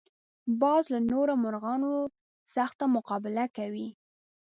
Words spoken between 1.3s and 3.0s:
مرغانو سخته